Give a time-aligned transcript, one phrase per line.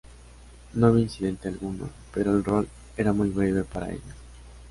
[0.73, 2.67] No hubo incidente alguno, pero el rol
[2.97, 4.15] era muy breve para ella.